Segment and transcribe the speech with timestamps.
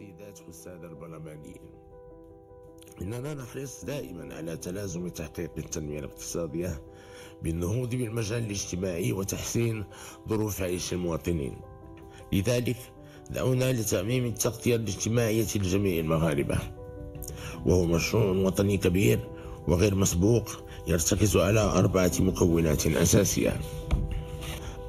[0.00, 1.60] السيدات والسادة البرلمانيين.
[3.02, 6.82] إننا نحرص دائما على تلازم تحقيق التنمية الاقتصادية
[7.42, 9.84] بالنهوض بالمجال الاجتماعي وتحسين
[10.28, 11.56] ظروف عيش المواطنين.
[12.32, 12.76] لذلك
[13.30, 16.58] دعونا لتعميم التغطية الاجتماعية لجميع المغاربة.
[17.66, 19.28] وهو مشروع وطني كبير
[19.68, 20.48] وغير مسبوق
[20.86, 23.60] يرتكز على أربعة مكونات أساسية.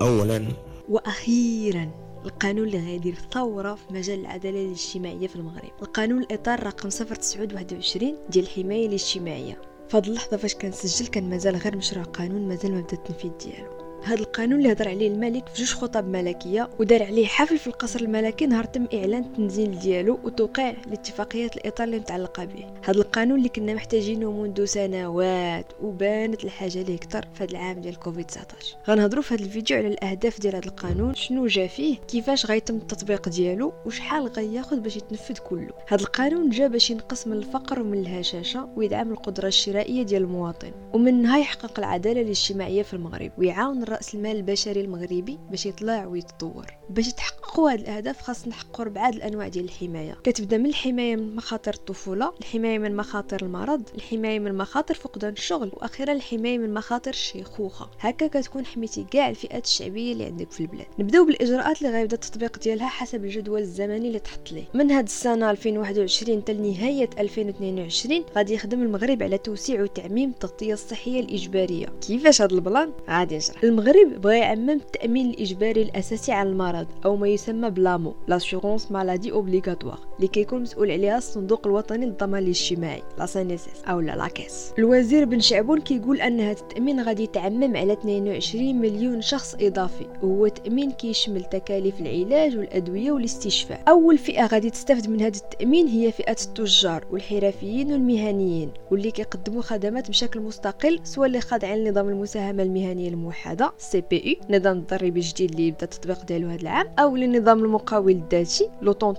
[0.02, 0.48] أولا
[0.90, 1.92] وأخيرا
[2.26, 5.72] القانون اللي غيدير ثورة في مجال العدالة الاجتماعية في المغرب.
[5.82, 9.62] القانون الإطار رقم 0921 ديال الحماية الاجتماعية.
[9.90, 13.81] فهاد اللحظة فاش كنسجل كان مازال غير مشروع قانون مازال ما بدأ التنفيذ ديالو.
[14.04, 18.00] هذا القانون اللي هضر عليه الملك في جوج خطب ملكية ودار عليه حفل في القصر
[18.00, 22.66] الملكي نهار تم إعلان التنزيل ديالو وتوقيع لاتفاقيات الإطار اللي متعلقة به.
[22.84, 28.00] هذا القانون اللي كنا محتاجينه منذ سنوات وبانت الحاجة ليه أكثر في هذا العام ديال
[28.00, 32.46] كوفيد 19 غنهضروا في هذا الفيديو على الأهداف ديال هذا القانون شنو جا فيه كيفاش
[32.46, 35.70] غيتم التطبيق ديالو وشحال غياخذ باش يتنفذ كله.
[35.88, 41.38] هذا القانون جا باش ينقص من الفقر ومن الهشاشة ويدعم القدرة الشرائية ديال المواطن ومنها
[41.38, 46.66] يحقق العدالة الاجتماعية في المغرب ويعاون رأس المال البشري المغربي باش يطلع ويتطور.
[46.90, 50.18] باش يتحققوا هاد الأهداف خاص نحققوا أربعة الأنواع ديال الحماية.
[50.24, 55.72] كتبدا من الحماية من مخاطر الطفولة الحماية من مخاطر المرض الحماية من مخاطر فقدان الشغل
[55.74, 57.90] وأخيرا الحماية من مخاطر الشيخوخة.
[58.00, 60.88] هكا كتكون حميتي كاع الفئات الشعبية اللي عندك في البلاد.
[61.00, 64.64] نبداو بالإجراءات اللي غيبدا التطبيق ديالها حسب الجدول الزمني اللي تحط ليه.
[64.74, 71.20] من هاد السنة 2021 حتى لنهاية 2022 غادي يخدم المغرب على توسيع وتعميم التغطية الصحية
[71.20, 71.88] الإجبارية.
[72.08, 77.16] كيفاش هاد ال plan؟ غادي نشرح المغرب بغى يعمم التأمين الإجباري الأساسي على المرض أو
[77.16, 83.04] ما يسمى ب l'AMO l'assurance maladie obligatoire اللي كيكون مسؤول عليها الصندوق الوطني للضمان الاجتماعي
[83.20, 84.74] la CNSS أو لا la caisse.
[84.80, 90.48] الوزير بن شعبون كيقول ان هذا التأمين غادي يتعمم على 22 مليون شخص إضافي وهو
[90.48, 93.84] تأمين كيشمل تكاليف العلاج والأدوية والاستشفاء.
[93.88, 100.10] أول فئة غادي تستافد من هذا التأمين هي فئة التجار والحرفيين والمهنيين واللي كيقدموا خدمات
[100.10, 105.84] بشكل مستقل سواء اللي خاضعين لنظام المساهمة المهنية الموحدة CPU نظام الضريبي الجديد اللي بدا
[105.84, 109.16] التطبيق ديالو هذا العام أو لنظام المقاول الذاتي l'auto-en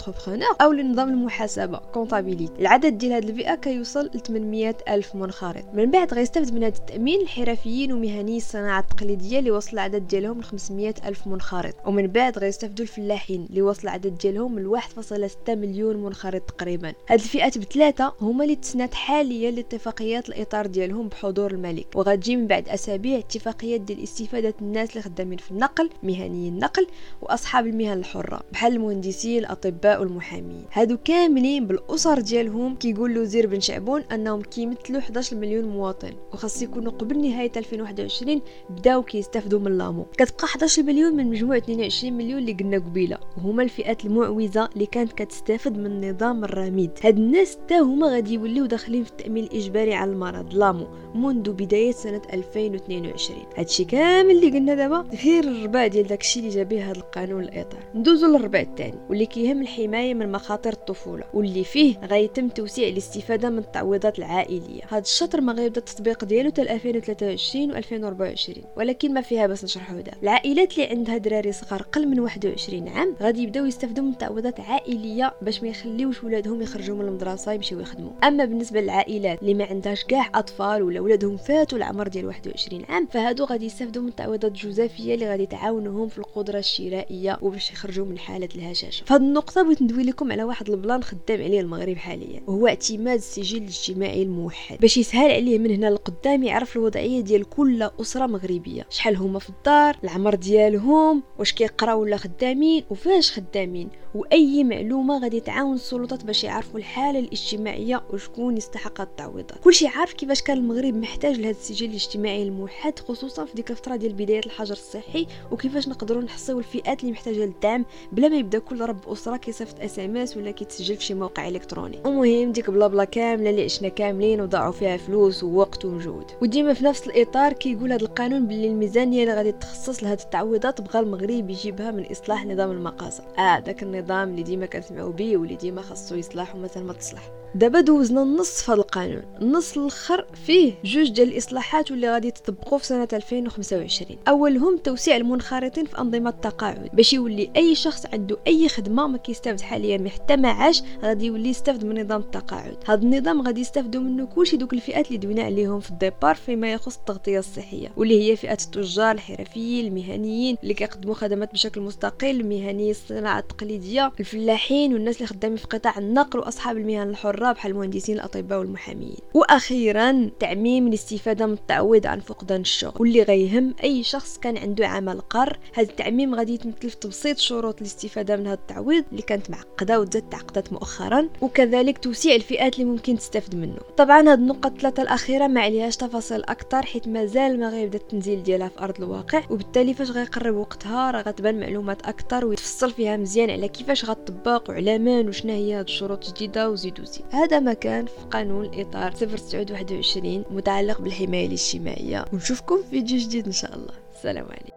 [0.61, 5.65] أو لنظام المحاسبة كونطابيليتي العدد ديال هذه الفئة كيوصل ل 800 ألف منخرط.
[5.75, 10.45] من بعد غيستافد من هذا التأمين الحرفيين ومهني الصناعة التقليدية اللي وصل العدد ديالهم ل
[10.45, 11.75] 500 ألف منخرط.
[11.87, 16.89] ومن بعد غيستافدوا الفلاحين اللي وصل العدد ديالهم ل 1.6 مليون منخرط تقريبا.
[17.09, 21.87] هاد الفئات بثلاثة هما اللي تسنات حاليا لاتفاقيات الإطار ديالهم بحضور الملك.
[21.95, 24.03] وغتجي من بعد أسابيع اتفاقيات ديال
[24.43, 26.87] استفاده الناس اللي خدامين في النقل مهني النقل
[27.23, 30.65] وأصحاب المهن الحرة بحال المهندسين الأطباء والمحامين.
[30.73, 36.13] هادو كاملين بالأسر ديالهم كيقول وزير بن شعبون أنهم كيمثلوا 11 مليون مواطن.
[36.33, 40.05] وخاص يكونوا قبل نهاية 2021 بداو كيستافدوا من لامو.
[40.05, 43.19] كتبقى 11 مليون من مجموع 22 مليون اللي قلنا قبيلة.
[43.37, 46.91] وهما الفئات المعوزة اللي كانت كتستافد من النظام الرميد.
[47.05, 50.55] هاد الناس حتى هما غادي يوليو داخلين في التأمين الإجباري على المرض.
[50.55, 56.51] لامو منذ بداية سنة 2022 هادشي كامل اللي قلنا دابا غير الربع ديال داكشي اللي
[56.51, 57.81] جا به هذا القانون الإطار.
[57.95, 63.59] ندوزو للربع الثاني واللي كيهم الحماية من مخاطر الطفولة واللي فيه غيتم توسيع الاستفادة من
[63.59, 64.83] التعويضات العائلية.
[64.89, 70.13] هذا الشطر ما غيبدا التطبيق ديالو حتى 2023 و2024 ولكن ما فيها باش نشرحو هذا
[70.23, 75.35] العائلات اللي عندها دراري صغار قل من 21 عام غادي يبداو يستافدوا من تعويضات عائلية
[75.43, 78.13] باش ما يخليوش ولادهم يخرجوا من المدرسة يمشيو يخدموا.
[78.25, 83.07] أما بالنسبة للعائلات اللي ما عندهاش كاع أطفال ولا ولادهم فاتوا العمر ديال 21 عام
[83.07, 88.19] فهادو غادي يستافدوا من تعويضات جزافيه اللي غادي تعاونهم في القدرة الشرائية وباش يخرجوا من
[88.19, 89.05] حالة الهشاشة.
[89.05, 93.59] فهاد النقطة بغيت ندوي لكم على واحد البلان خدام عليه المغرب حاليا وهو اعتماد السجل
[93.63, 94.79] الاجتماعي الموحد.
[94.79, 98.87] باش يسهل عليه من هنا لقدام يعرف الوضعية ديال كل أسرة مغربية.
[98.91, 105.41] شحال هما في الدار العمر ديالهم واش كيقراو ولا خدامين وفاش خدامين وأي معلومة غادي
[105.41, 109.59] تعاون السلطات باش يعرفوا الحالة الاجتماعية وشكون يستحق التعويضات.
[109.65, 114.13] كلشي عارف كيفاش كان المغرب محتاج لهذا السجل الاجتماعي الموحد خصوصا في ديك الفترة ديال
[114.13, 119.09] بدايه الحجر الصحي وكيفاش نقدروا نحصيو الفئات اللي محتاجة للدعم بلا ما يبدأ كل رب
[119.09, 121.99] أسرة كيصيفط SMS ولا كيتسجل في شي موقع إلكتروني.
[122.07, 126.25] المهم ديك blabla كاملة اللي عشنا كاملين وضاعوا فيها فلوس ووقت ومجهود.
[126.43, 130.99] وديما في نفس الإطار كيقول هذا القانون باللي الميزانيه اللي غادي تخصص لهاد التعويضات بغى
[131.01, 135.83] المغرب يجيبها من إصلاح نظام المقاصه آه داك النظام اللي ديما كنسمعوا به واللي ديما
[135.83, 137.31] خاصو يصلح ومثلا ما تصلح.
[137.55, 139.23] دابا دوزنا النص في القانون.
[139.43, 145.17] النص الأخر فيه جوج ديال الإصلاحات واللي غادي تطبقوا في سنة 2025 21 اولهم توسيع
[145.17, 150.37] المنخرطين في أنظمة التقاعد باش يولي أي شخص عنده أي خدمة ما كيستافد حاليا حتى
[150.37, 152.77] ما عاش غادي يولي يستافد من نظام التقاعد.
[152.87, 156.97] هذا النظام غادي يستافدوا منه كلشي دوك الفئات اللي دوينا عليهم في الديبار فيما يخص
[156.97, 163.39] التغطية الصحية واللي هي فئة التجار الحرفيين المهنيين اللي كيقدموا خدمات بشكل مستقل مهني الصناعة
[163.39, 169.19] التقليدية الفلاحين والناس اللي خدامين في قطاع النقل وأصحاب المهن الحرة بحال المهندسين الأطباء والمحاميين
[169.35, 175.21] وأخيرا تعميم الاستفادة من التعويض عن فقدان الشغل واللي غيهم أي شخص كان عنده عمل
[175.21, 180.01] قر هذا التعميم غادي يتمثل في تبسيط شروط الاستفادة من هذا التعويض اللي كانت معقدة
[180.01, 183.79] وتزاد تعقدت مؤخرا وكذلك توسيع الفئات اللي ممكن تستفد منه.
[183.97, 188.69] طبعا هاد النقطة الثلاثة الأخيرة ما عليهاش تفاصيل أكثر حيت مازال ما غيبدا التنزيل ديالها
[188.69, 193.69] في أرض الواقع وبالتالي فاش غيقرب وقتها راه غتبان معلومات أكثر ويتفصل فيها مزيان على
[193.69, 197.25] كيفاش غتطبق وعلى من وشنا هي هاد الشروط الجديدة وزيد وزيد.
[197.31, 202.25] هذا ما كان في قانون الإطار 0921 متعلق بالحماية الاجتماعية.
[202.33, 203.95] ونشوفكم في فيديو جديد إن شاء الله.
[204.15, 204.72] السلام عليكم.